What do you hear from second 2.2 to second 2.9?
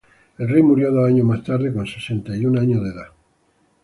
y un años de